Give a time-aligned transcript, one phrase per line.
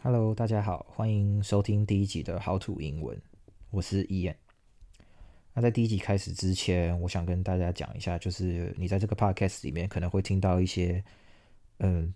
[0.00, 3.20] Hello，大家好，欢迎收听第一集的 How to 英文，
[3.70, 4.36] 我是 Ian。
[5.52, 11.02] 那在第一集开始之前，我想跟大家讲一下，就是你在这个 podcast 里面可能会听到一些
[11.78, 12.14] 嗯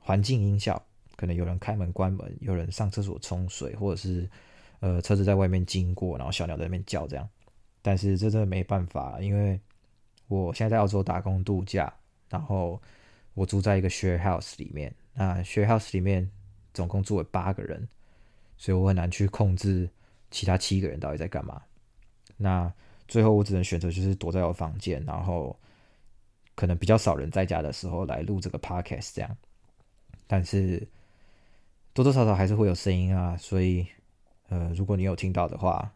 [0.00, 4.28] 环境音效，可能有人开门关门，有人上厕所冲水，或者是
[4.80, 7.26] 呃车子在外面经过，然后小鸟在那边叫这样。
[7.80, 9.60] 但是这真的没办法，因为
[10.26, 11.94] 我现在在澳洲打工度假，
[12.28, 12.82] 然后
[13.34, 16.28] 我住在一个 share house 里面，那 share house 里面。
[16.72, 17.88] 总共住了八个人，
[18.56, 19.88] 所以我很难去控制
[20.30, 21.62] 其他七个人到底在干嘛。
[22.36, 22.72] 那
[23.08, 25.58] 最后我只能选择就是躲在我房间，然后
[26.54, 29.36] 可能比较少人在家的时候来录这个 podcast 这样。
[30.26, 30.86] 但是
[31.92, 33.86] 多多少少还是会有声音啊，所以
[34.48, 35.92] 呃，如果你有听到的话，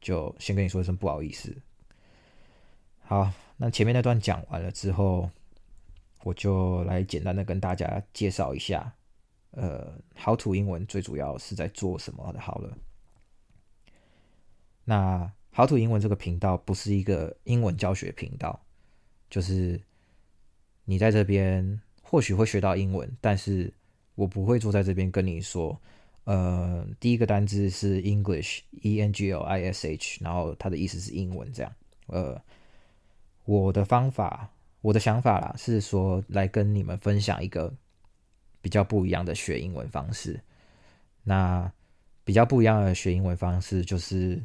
[0.00, 1.54] 就先跟你说一声不好意思。
[3.02, 5.28] 好，那前面那段讲完了之后，
[6.22, 8.94] 我就来简单的跟大家介绍一下。
[9.56, 12.40] 呃，好土英文最主要是在做什么的？
[12.40, 12.76] 好了，
[14.84, 18.60] 那好土英文这个频道不是一个英文教学频道，
[19.30, 19.80] 就是
[20.84, 23.72] 你在这边或许会学到英文，但是
[24.16, 25.80] 我不会坐在这边跟你说，
[26.24, 31.72] 呃，第一个单字是 English，E N G L I S H，然后它的意思是英文这样。
[32.08, 32.42] 呃，
[33.44, 34.50] 我的方法，
[34.80, 37.72] 我的想法啦，是说来跟你们分享一个。
[38.64, 40.40] 比较不一样的学英文方式，
[41.22, 41.70] 那
[42.24, 44.42] 比较不一样的学英文方式就是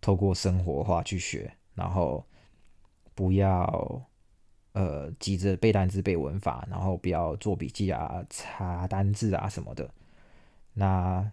[0.00, 2.26] 透过生活化去学，然后
[3.14, 4.04] 不要
[4.72, 9.88] 呃急着背单词、背文法，然后不要做笔记啊、查单字啊什么的。
[10.74, 11.30] 那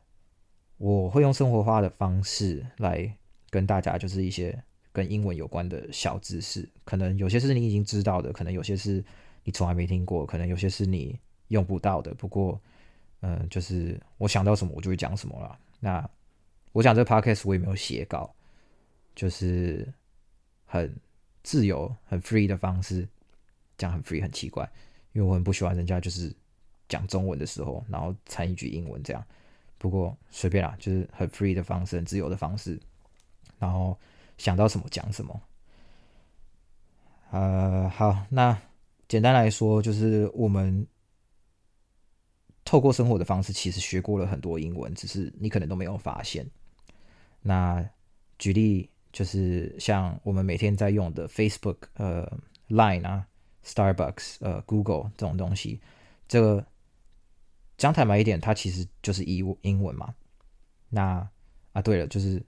[0.78, 3.12] 我会用生活化的方式来
[3.50, 9.04] 跟大家，就是一些跟英文有关的小知识，可能有些是你已经知道的，可能有些是
[9.44, 11.20] 你从来没听过，可能有些是你。
[11.50, 12.60] 用不到的，不过，
[13.22, 15.60] 嗯、就是我想到什么我就会讲什么了。
[15.80, 16.10] 那
[16.72, 18.34] 我讲这个 podcast 我也没有写稿，
[19.16, 19.88] 就是
[20.66, 20.96] 很
[21.44, 23.08] 自由、很 free 的方式
[23.78, 24.70] 讲，很 free 很奇怪，
[25.14, 26.34] 因为我很不喜欢人家就是
[26.88, 29.24] 讲中文的时候，然后掺一句英文这样。
[29.78, 32.80] 不过随便啦，就是很 free 的方式，很自由的方式，
[33.58, 33.98] 然后
[34.38, 35.42] 想到什么讲什么。
[37.32, 38.58] 呃，好，那
[39.08, 40.86] 简单来说就是我们。
[42.70, 46.48] 透过生活的方式，其实学过了很多英文，只是你可能都没有发现。
[47.42, 47.84] 那
[48.38, 52.32] 举例就是像我们每天在用的 Facebook、呃
[52.68, 53.28] Line 啊、
[53.66, 55.82] Starbucks、呃 Google 这种东西，
[56.28, 56.64] 这个
[57.76, 60.14] 讲坦白一点，它其实就是英英文嘛。
[60.90, 61.28] 那
[61.74, 62.40] 啊，对了，就是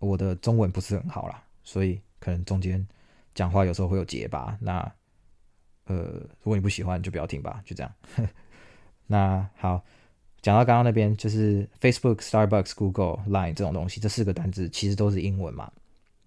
[0.00, 2.86] 我的中文不是很好啦，所以可能中间
[3.34, 4.54] 讲话有时候会有结巴。
[4.60, 4.80] 那
[5.86, 5.96] 呃，
[6.42, 7.90] 如果你不喜欢，就不要听吧，就这样。
[9.06, 9.84] 那好，
[10.40, 15.70] 讲到刚刚那边，就是 Facebook、Starbucks、Google、Line 这种东西，这四个单字其实都是英文嘛。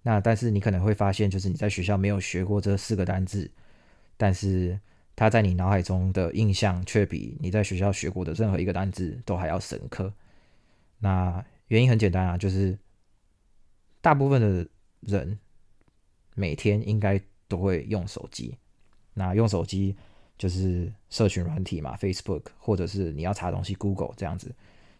[0.02, 3.50] 那但是你可能会发现，就是你在学校没有学过这四个单字，
[4.16, 4.78] 但是
[5.16, 10.12] 它在你脑海中的印象却比你在学校学过的任何一个单字都还要深刻。
[11.00, 12.78] 那原因很简单啊，就是
[14.00, 14.68] 大部分的
[15.00, 15.38] 人
[16.36, 18.56] 每天应该都会用手机，
[19.14, 19.96] 那用手机。
[20.38, 24.54] 就是社群软体嘛，Facebook，或者是你要查东西，Google 这样子，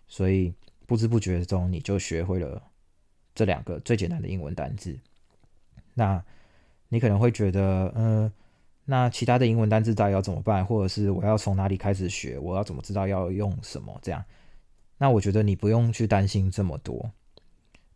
[0.09, 0.55] 所以
[0.87, 2.63] 不知不觉中你就学会了
[3.35, 4.99] 这两个最简单的英文单字。
[5.95, 6.25] 那
[6.89, 8.33] 你可能会觉得，嗯、
[8.85, 10.65] 那其他的英文单字到底要怎么办？
[10.65, 12.39] 或者是我要从哪里开始学？
[12.39, 13.99] 我要怎么知道要用什么？
[14.03, 14.25] 这样，
[14.97, 17.11] 那我觉得你不用去担心这么多。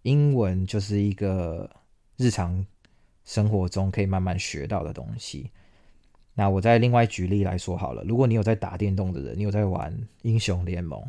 [0.03, 1.71] 英文就是一个
[2.17, 2.67] 日常
[3.25, 5.51] 生活中可以慢慢学到的东西。
[6.35, 11.03] 那我再另外举例来说好了，如果你有在打电动的人，你有在玩英雄联盟，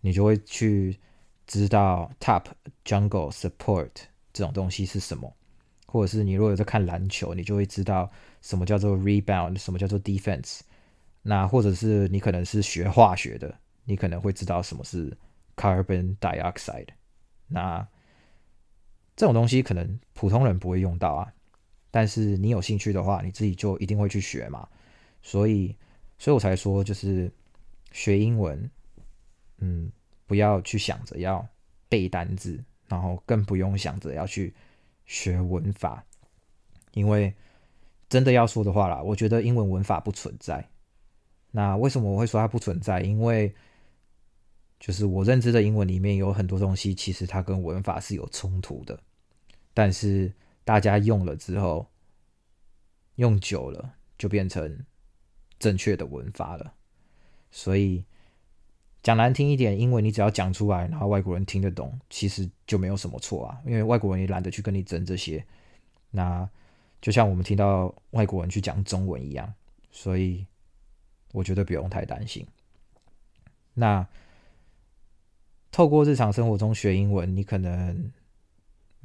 [0.00, 0.98] 你就会去
[1.46, 2.44] 知道 top
[2.84, 3.90] jungle support
[4.32, 5.32] 这种东西是什么，
[5.86, 8.10] 或者是你如果有在看篮球，你就会知道
[8.42, 10.60] 什么叫做 rebound，什么叫做 defense。
[11.22, 13.52] 那或者是你可能是学化学的，
[13.84, 15.16] 你可能会知道什么是
[15.56, 16.88] carbon dioxide。
[17.48, 17.86] 那
[19.16, 21.32] 这种东西可能普通人不会用到啊。
[21.90, 24.68] 但是你有兴趣的话，你自己就一定会去学嘛。
[25.22, 25.74] 所以，
[26.18, 27.32] 所以我才说，就是
[27.90, 28.70] 学英文，
[29.58, 29.90] 嗯，
[30.26, 31.44] 不要去想着要
[31.88, 34.54] 背单字，然后更不用想着要去
[35.04, 36.04] 学文法，
[36.92, 37.34] 因为
[38.08, 40.68] 真的要说的话啦，我觉得英文文法不存在。
[41.50, 43.00] 那为什么我会说它不存在？
[43.00, 43.54] 因为
[44.78, 49.00] 就是我认知的英文里面有很多东西，其实它跟文法是有冲突的，
[49.72, 50.32] 但是。
[50.66, 51.86] 大家用了之后，
[53.14, 54.84] 用久了就变成
[55.60, 56.74] 正确的文法了。
[57.52, 58.04] 所以
[59.00, 63.62] 讲难听一点，英文你只要讲出来，然后外国人听得懂，其实就没有什么错啊。
[63.64, 65.46] 因为外国人也懒得去跟你争这些。
[66.10, 66.50] 那
[67.00, 69.54] 就像我们听到外国人去讲中文一样，
[69.92, 70.44] 所以
[71.30, 72.44] 我觉得不用太担心。
[73.74, 74.04] 那
[75.70, 78.10] 透过日常生活中学英文，你可能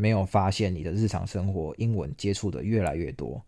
[0.02, 3.40] 没有发现你的日常生活英文接触的越来越多。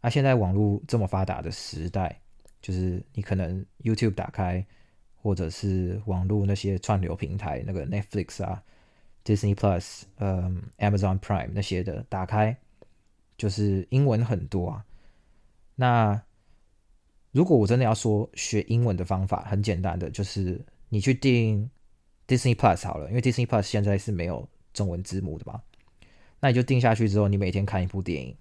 [0.00, 2.20] 那现在网络这么发达的时代，
[2.62, 4.64] 就是你可能 YouTube 打开。
[5.26, 8.62] 或者是网络那些串流平台，那个 Netflix 啊、
[9.24, 12.54] Disney Plus、嗯、Amazon Prime 那些的，打开
[13.38, 14.84] 就是英文很多啊。
[15.76, 16.22] 那
[17.32, 21.70] 如果我真的要说学英文的方法，很简单的，就是你去订
[22.28, 25.62] Disney Plus 好了，因为 Disney Plus 现在是没有中文字幕的嘛。
[26.40, 28.36] 那你就定下去之后，你每天看一部电影，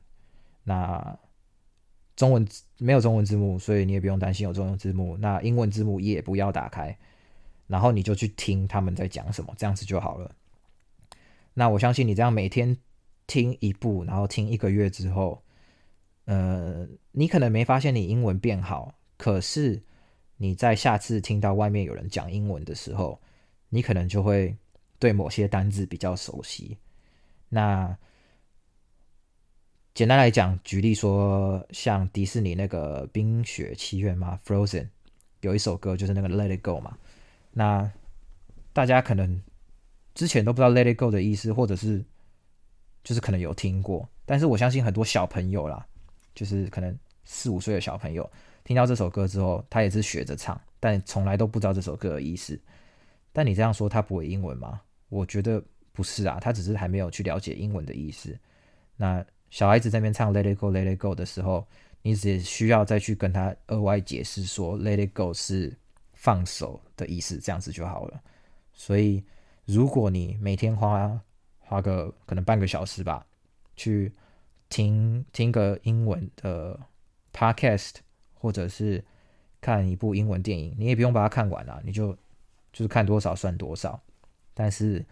[0.66, 1.18] 那。
[2.16, 2.48] 中文
[2.78, 5.18] 没有中文字幕，所以你也不用担心有中文字幕。
[5.18, 6.96] 那英文字幕也不要打开，
[7.66, 10.32] 然后你就去听他们在讲什么，这样子就好了。
[11.56, 12.78] 那我相信你这样每天
[13.26, 15.44] 听一部，然后听一个月之后，
[16.26, 19.82] 呃，你可能没发现你英文变好，可是
[20.38, 23.20] 你在下次听到外面有人讲英文的时候，
[23.70, 24.56] 你可能就会
[25.04, 26.78] 对某些单字比较熟悉。
[27.50, 27.94] 那
[29.94, 34.84] 简单来讲，举例说，像迪士尼那个《冰雪奇缘》嘛，《Frozen》
[35.42, 36.98] 有一首歌就是那个《Let It Go》嘛。
[37.52, 37.92] 那
[38.72, 39.44] 大家可能
[40.16, 42.02] 之前都不知道《Let It Go》的意思，或者是
[43.04, 45.86] 就是可能有听过，但是我相信很多小朋友啦，
[46.34, 48.32] 就是可能四五岁的小朋友
[48.64, 52.58] 听到这首歌之后，他也是学着唱，但从来都不知道这首歌的意思。
[53.34, 54.80] 但你这样说，他不会英文吗？
[55.13, 58.38] 我觉得不是啊，他只是还没有去了解英文的意思。
[58.95, 59.25] 那。
[59.54, 61.68] 小孩子在那边唱 Let It Go, Let It Go 的时候，
[62.01, 65.71] 你只需要再去跟他额外解释说 Let It Go 是
[66.13, 68.19] 放手的意思，这样子就好了。
[68.74, 69.24] 所以，
[69.65, 71.21] 如果你每天花
[71.60, 73.24] 花个可能半个小时吧，
[73.75, 74.12] 去
[74.69, 76.80] 听听个英文的
[77.31, 77.98] Podcast，
[78.33, 79.06] 或者是
[79.62, 82.12] 看一部英文电影，你也不用把它看完了，你就
[82.71, 84.01] 就是看多少算多少。
[84.54, 85.06] 但是，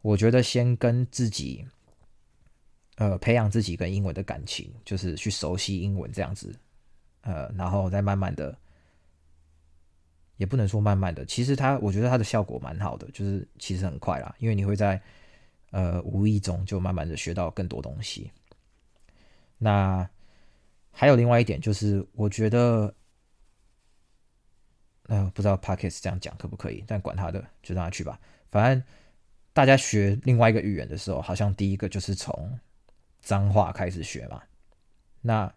[0.00, 1.66] 我觉得先跟自己。
[2.96, 6.54] 呃，培养自己跟英文的感情，就是去熟悉英文这样子，
[7.22, 8.56] 呃，然后再慢慢的，
[10.36, 15.00] 也不能说慢慢的，其实它，我觉得它的效果蛮好的，就是其实很快啦，因为你会在
[15.70, 18.30] 呃无意中就慢慢的学到更多东西。
[19.56, 20.08] 那
[20.90, 22.94] 还有另外一点就是，我觉得，
[25.04, 28.20] 呃，不知道 Podcast 这样讲可不可以，但管他的，就让他去吧。
[28.52, 28.84] 反正
[29.52, 32.56] 大家学另外一个语言的时候，好像第一个就是从。
[33.24, 34.42] 脏话开始学嘛？
[35.20, 35.54] 那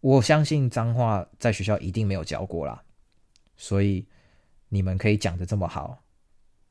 [0.00, 2.84] 我相信脏话在学校一定没有教过啦，
[3.56, 4.06] 所以
[4.68, 5.98] 你们可以讲的这么好，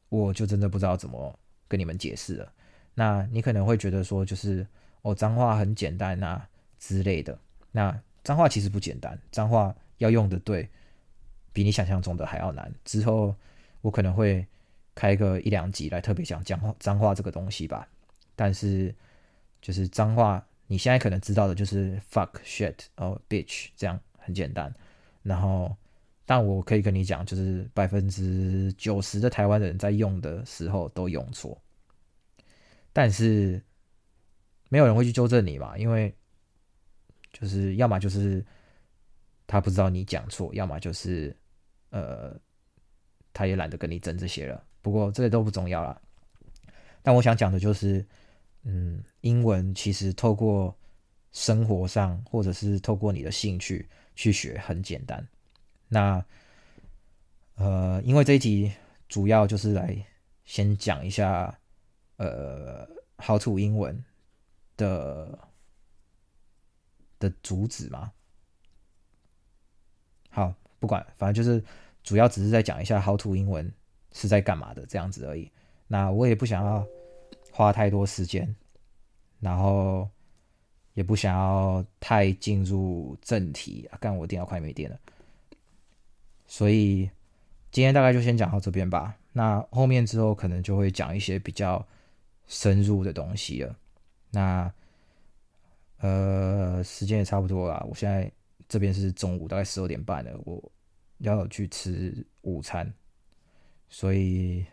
[0.09, 2.53] 我就真的不知道怎么跟你们解释了。
[2.94, 4.63] 那你可能会觉得说，就是
[5.01, 7.36] 哦，脏话很简单啊之类的。
[7.71, 10.69] 那脏话其实不简单，脏话要用的对，
[11.51, 12.71] 比你想象中的还要难。
[12.83, 13.36] 之后
[13.81, 14.45] 我可能会
[14.95, 17.88] 开个一两集来特别讲讲话脏话这个东西吧，
[18.36, 18.95] 但是。
[19.62, 24.71] 就是脏话，你现在可能知道的就是 fuck shit 哦 bitch 这样很简单。
[25.24, 25.75] 然后，
[26.24, 31.60] 但我可以跟你讲，就是百分之九十的台湾人在用的时候都用错。
[32.93, 33.60] 但是
[34.70, 36.13] 没有人会去纠正你嘛，因为
[37.34, 38.46] 就是要么就是
[39.48, 41.36] 他不知道你讲错，要么就是
[41.89, 42.39] 呃
[43.34, 44.63] 他也懒得跟你争这些了。
[44.86, 46.00] 不过这些都不重要啦。
[47.01, 48.06] 但我想讲的就是。
[48.68, 50.75] 嗯，英文其实透过
[51.32, 55.24] 生活上，或者是透过你的兴趣去学很简单。
[55.88, 56.25] 那
[57.58, 58.74] 呃，因为这一集
[59.08, 59.96] 主要就是来
[60.46, 61.56] 先讲一下
[62.18, 62.89] 呃
[63.20, 64.04] ，How to 英文
[64.75, 65.38] 的
[67.20, 68.12] 的主旨嘛。
[70.32, 71.63] 好，不管，反正就是
[72.01, 73.72] 主要只是在讲一下 How to 英文
[74.15, 75.51] 是在干嘛的这样子而已。
[75.86, 76.84] 那我也不想要。
[77.57, 78.53] 花太多时间，
[79.39, 80.10] 然后
[80.93, 83.98] 也不想要太进入正题啊！
[83.98, 85.00] 干，我电脑快没电了，
[86.45, 87.10] 所以
[87.72, 89.15] 今天大概就先讲到这边吧。
[89.31, 91.88] 那后面之后可能就会讲一些比较
[92.45, 93.74] 深入的东西了。
[94.31, 94.69] 那
[96.00, 98.29] 呃，时间也差不多了，我现在
[98.67, 100.62] 这边是中午大概十二点半了，我
[101.19, 102.93] 要去吃午餐，
[103.89, 104.65] 所以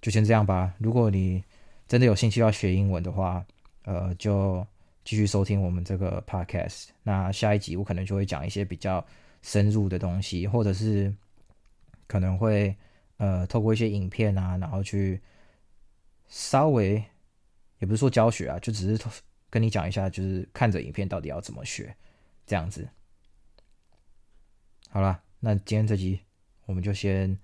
[0.00, 0.74] 就先这样吧。
[0.78, 1.42] 如果你
[1.86, 3.44] 真的有兴趣要学英文的话，
[3.84, 4.66] 呃，就
[5.04, 6.88] 继续收听我们这个 podcast。
[7.02, 9.04] 那下一集我可能就会讲一些比较
[9.42, 11.14] 深入的东西，或者是
[12.06, 12.76] 可能会
[13.16, 15.20] 呃透过一些影片啊，然后去
[16.26, 17.02] 稍微
[17.78, 19.04] 也不是说教学啊，就只是
[19.48, 21.94] 跟你讲一下，就是看着影片到底要怎么学
[22.46, 22.86] 这样子。
[24.90, 26.20] 好了，那今天这集
[26.66, 27.38] 我们就先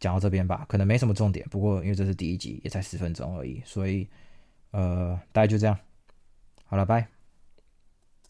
[0.00, 4.06] 讲到这边吧，可能没什么重点，不过因为这是第一集，也才十分钟而已，所以
[4.70, 5.78] 呃大概就这样。
[6.66, 7.13] 好了，拜。